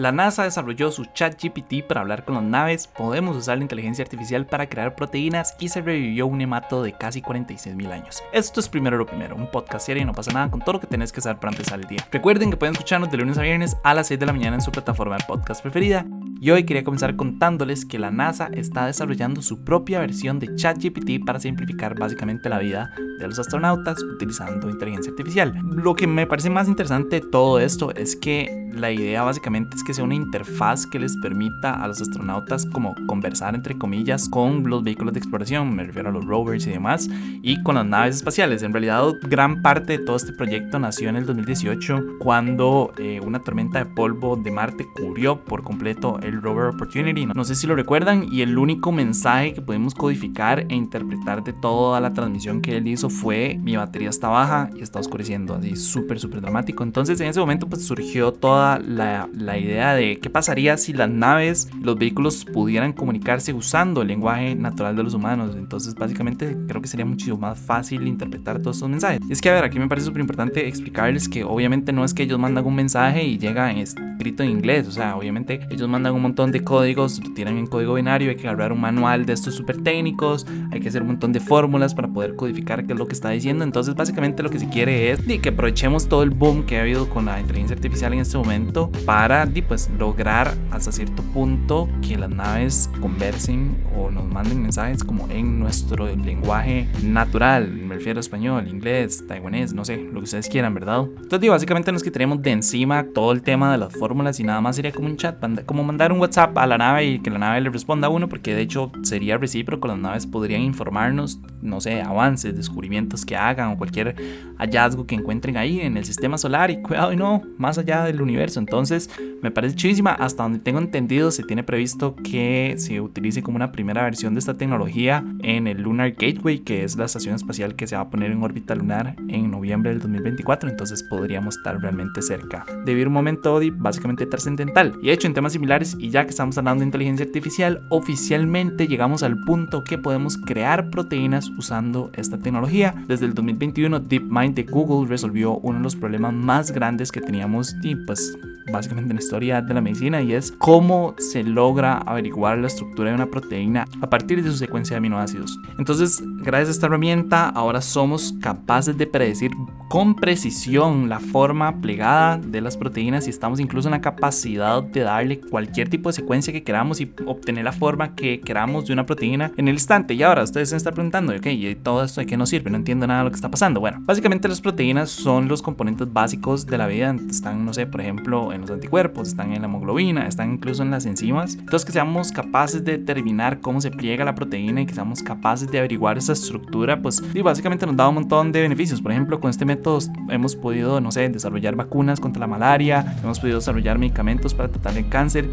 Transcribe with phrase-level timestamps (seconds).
[0.00, 4.46] La NASA desarrolló su ChatGPT para hablar con las naves, podemos usar la inteligencia artificial
[4.46, 8.22] para crear proteínas y se revivió un hemato de casi 46 mil años.
[8.32, 10.80] Esto es primero lo primero, un podcast serio y no pasa nada con todo lo
[10.80, 12.08] que tenés que saber para empezar el día.
[12.10, 14.62] Recuerden que pueden escucharnos de lunes a viernes a las 6 de la mañana en
[14.62, 16.06] su plataforma de podcast preferida.
[16.42, 21.26] Y hoy quería comenzar contándoles que la NASA está desarrollando su propia versión de ChatGPT
[21.26, 25.52] para simplificar básicamente la vida de los astronautas utilizando inteligencia artificial.
[25.62, 29.84] Lo que me parece más interesante de todo esto es que la idea básicamente es
[29.84, 34.68] que sea una interfaz que les permita a los astronautas como conversar entre comillas con
[34.68, 37.08] los vehículos de exploración, me refiero a los rovers y demás,
[37.42, 38.62] y con las naves espaciales.
[38.62, 43.40] En realidad gran parte de todo este proyecto nació en el 2018 cuando eh, una
[43.40, 47.26] tormenta de polvo de Marte cubrió por completo el rover Opportunity.
[47.26, 51.52] No sé si lo recuerdan y el único mensaje que pudimos codificar e interpretar de
[51.52, 55.76] toda la transmisión que él hizo fue mi batería está baja y está oscureciendo, así
[55.76, 56.82] súper súper dramático.
[56.82, 59.28] Entonces en ese momento pues surgió toda la,
[59.58, 64.96] idea de qué pasaría si las naves, los vehículos pudieran comunicarse usando el lenguaje natural
[64.96, 65.56] de los humanos.
[65.56, 69.20] Entonces, básicamente, creo que sería mucho más fácil interpretar todos estos mensajes.
[69.28, 72.22] Es que, a ver, aquí me parece súper importante explicarles que obviamente no es que
[72.22, 74.86] ellos mandan un mensaje y llega escrito en inglés.
[74.86, 78.36] O sea, obviamente ellos mandan un montón de códigos, lo tiran en código binario, hay
[78.36, 81.94] que agarrar un manual de estos súper técnicos, hay que hacer un montón de fórmulas
[81.94, 83.64] para poder codificar qué es lo que está diciendo.
[83.64, 87.08] Entonces, básicamente lo que se quiere es que aprovechemos todo el boom que ha habido
[87.08, 92.30] con la inteligencia artificial en este momento para pues, lograr hasta cierto punto que las
[92.30, 98.68] naves conversen o nos manden mensajes como en nuestro lenguaje natural, me refiero a español,
[98.68, 101.06] inglés, taiwanés, no sé, lo que ustedes quieran, ¿verdad?
[101.22, 104.76] Entonces, básicamente nos quitaremos de encima todo el tema de las fórmulas y nada más
[104.76, 105.36] sería como un chat,
[105.66, 108.28] como mandar un WhatsApp a la nave y que la nave le responda a uno,
[108.28, 113.72] porque de hecho sería recíproco, las naves podrían informarnos, no sé, avances, descubrimientos que hagan
[113.72, 114.14] o cualquier
[114.58, 118.22] hallazgo que encuentren ahí en el sistema solar y cuidado y no, más allá del
[118.22, 119.10] universo entonces,
[119.42, 120.12] me parece chidísima.
[120.12, 124.40] Hasta donde tengo entendido, se tiene previsto que se utilice como una primera versión de
[124.40, 128.10] esta tecnología en el Lunar Gateway, que es la estación espacial que se va a
[128.10, 130.70] poner en órbita lunar en noviembre del 2024.
[130.70, 134.98] Entonces, podríamos estar realmente cerca de vivir un momento básicamente trascendental.
[135.02, 138.86] Y de hecho, en temas similares, y ya que estamos hablando de inteligencia artificial, oficialmente
[138.86, 142.94] llegamos al punto que podemos crear proteínas usando esta tecnología.
[143.08, 147.74] Desde el 2021, DeepMind de Google resolvió uno de los problemas más grandes que teníamos
[148.06, 148.36] pues
[148.72, 153.10] básicamente en la historia de la medicina y es cómo se logra averiguar la estructura
[153.10, 155.58] de una proteína a partir de su secuencia de aminoácidos.
[155.78, 159.52] Entonces, gracias a esta herramienta, ahora somos capaces de predecir
[159.90, 165.00] con precisión la forma plegada de las proteínas y estamos incluso en la capacidad de
[165.00, 169.04] darle cualquier tipo de secuencia que queramos y obtener la forma que queramos de una
[169.04, 170.14] proteína en el instante.
[170.14, 172.70] Y ahora ustedes se están preguntando, ok, ¿y todo esto de qué nos sirve?
[172.70, 173.80] No entiendo nada de lo que está pasando.
[173.80, 177.12] Bueno, básicamente las proteínas son los componentes básicos de la vida.
[177.28, 180.92] Están, no sé, por ejemplo, en los anticuerpos, están en la hemoglobina, están incluso en
[180.92, 181.56] las enzimas.
[181.56, 185.68] Entonces, que seamos capaces de determinar cómo se pliega la proteína y que seamos capaces
[185.68, 189.02] de averiguar esa estructura, pues y básicamente nos da un montón de beneficios.
[189.02, 189.79] Por ejemplo, con este método
[190.28, 194.96] hemos podido, no sé, desarrollar vacunas contra la malaria, hemos podido desarrollar medicamentos para tratar
[194.96, 195.48] el cáncer.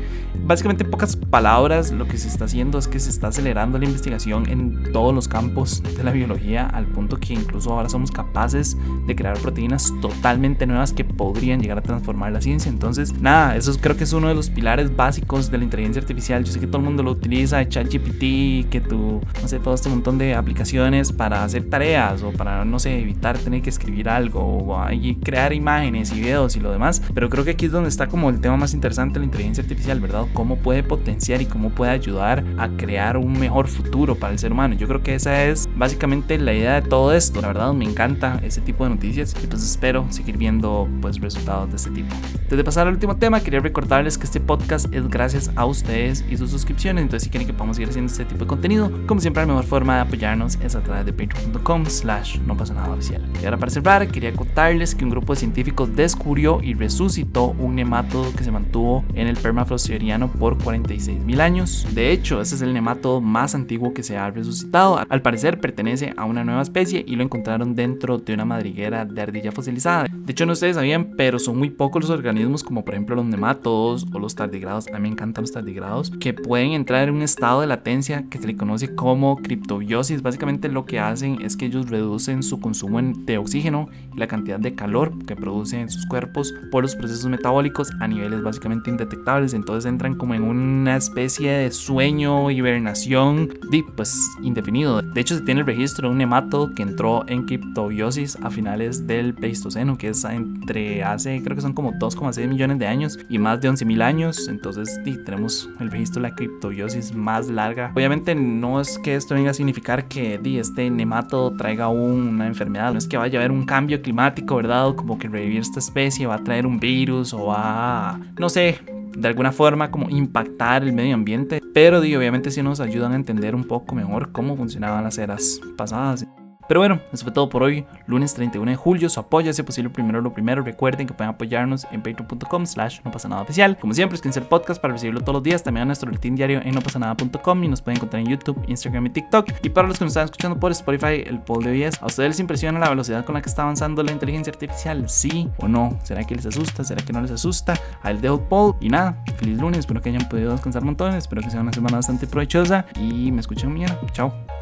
[0.45, 3.85] Básicamente, en pocas palabras, lo que se está haciendo es que se está acelerando la
[3.85, 8.77] investigación en todos los campos de la biología, al punto que incluso ahora somos capaces
[9.05, 12.69] de crear proteínas totalmente nuevas que podrían llegar a transformar la ciencia.
[12.69, 16.43] Entonces, nada, eso creo que es uno de los pilares básicos de la inteligencia artificial.
[16.43, 19.89] Yo sé que todo el mundo lo utiliza, ChatGPT, que tú, no sé, todo este
[19.89, 24.16] montón de aplicaciones para hacer tareas o para, no sé, evitar tener que escribir algo
[24.33, 24.85] o
[25.23, 27.01] crear imágenes y videos y lo demás.
[27.13, 29.61] Pero creo que aquí es donde está como el tema más interesante de la inteligencia
[29.61, 30.25] artificial, ¿verdad?
[30.33, 34.51] Cómo puede potenciar y cómo puede ayudar a crear un mejor futuro para el ser
[34.51, 34.75] humano.
[34.75, 37.41] Yo creo que esa es básicamente la idea de todo esto.
[37.41, 41.69] La verdad me encanta ese tipo de noticias y pues espero seguir viendo pues resultados
[41.69, 42.15] de este tipo.
[42.49, 46.37] Desde pasar al último tema, quería recordarles que este podcast es gracias a ustedes y
[46.37, 47.03] sus suscripciones.
[47.03, 49.65] Entonces si quieren que podamos seguir haciendo este tipo de contenido, como siempre la mejor
[49.65, 53.21] forma de apoyarnos es a través de patreon.com slash no pasa nada oficial.
[53.41, 57.75] Y ahora para cerrar, quería contarles que un grupo de científicos descubrió y resucitó un
[57.75, 61.85] nemátodo que se mantuvo en el permafrost siberiano por 46 mil años.
[61.93, 64.99] De hecho, ese es el nemátodo más antiguo que se ha resucitado.
[65.09, 69.21] Al parecer pertenece a una nueva especie y lo encontraron dentro de una madriguera de
[69.21, 70.07] ardilla fosilizada.
[70.11, 73.25] De hecho, no ustedes sabían, pero son muy pocos los organismos como por ejemplo los
[73.25, 74.87] nemátodos o los tardigrados.
[74.87, 78.37] A mí me encantan los tardigrados que pueden entrar en un estado de latencia que
[78.37, 80.21] se le conoce como criptobiosis.
[80.21, 84.73] Básicamente lo que hacen es que ellos reducen su consumo de oxígeno la cantidad de
[84.73, 89.53] calor que produce en sus cuerpos por los procesos metabólicos a niveles básicamente indetectables.
[89.53, 93.49] Entonces entran como en una especie de sueño, hibernación,
[93.95, 95.01] pues indefinido.
[95.01, 99.05] De hecho, se tiene el registro de un nemátodo que entró en criptobiosis a finales
[99.05, 103.37] del Pleistoceno, que es entre hace, creo que son como 2,6 millones de años y
[103.37, 104.47] más de 11 mil años.
[104.47, 107.91] Entonces, tenemos el registro de la criptobiosis más larga.
[107.95, 112.97] Obviamente, no es que esto venga a significar que este nemátodo traiga una enfermedad, no
[112.97, 114.93] es que vaya a haber un cambio climático, ¿verdad?
[114.95, 118.79] como que revivir esta especie va a traer un virus o va, no sé,
[119.17, 123.55] de alguna forma como impactar el medio ambiente, pero obviamente sí nos ayudan a entender
[123.55, 126.27] un poco mejor cómo funcionaban las eras pasadas.
[126.67, 127.85] Pero bueno, eso fue todo por hoy.
[128.05, 130.63] Lunes 31 de julio, su apoyo, si posible, primero lo primero.
[130.63, 133.77] Recuerden que pueden apoyarnos en patreon.com slash no pasa nada oficial.
[133.79, 135.63] Como siempre, escuchen el podcast para recibirlo todos los días.
[135.63, 139.09] También a nuestro boletín diario en nopasanada.com y nos pueden encontrar en YouTube, Instagram y
[139.11, 139.49] TikTok.
[139.63, 142.05] Y para los que nos están escuchando por Spotify, el poll de hoy es, ¿a
[142.05, 145.07] ustedes les impresiona la velocidad con la que está avanzando la inteligencia artificial?
[145.09, 145.97] ¿Sí o no?
[146.03, 146.83] ¿Será que les asusta?
[146.83, 147.75] ¿Será que no les asusta?
[148.01, 148.75] Ahí les dejo el poll.
[148.81, 149.79] Y nada, feliz lunes.
[149.79, 151.15] Espero que hayan podido descansar montones.
[151.15, 152.85] Espero que sea una semana bastante provechosa.
[152.95, 153.97] Y me escuchen mañana.
[154.11, 154.56] Chao.